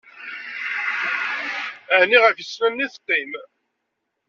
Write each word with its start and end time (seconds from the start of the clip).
Ɛni, 1.99 2.17
ɣef 2.23 2.37
yisennanen 2.39 2.85
i 2.85 2.87
teqqim? 2.93 3.31